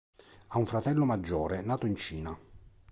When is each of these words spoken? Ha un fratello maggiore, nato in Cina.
Ha 0.47 0.57
un 0.57 0.65
fratello 0.65 1.05
maggiore, 1.05 1.61
nato 1.61 1.85
in 1.85 1.95
Cina. 1.95 2.35